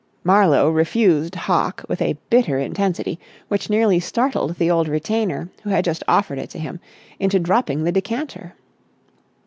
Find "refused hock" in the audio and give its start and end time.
0.71-1.85